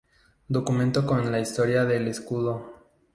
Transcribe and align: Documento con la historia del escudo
Documento 0.47 1.05
con 1.05 1.29
la 1.31 1.39
historia 1.39 1.85
del 1.85 2.07
escudo 2.07 2.73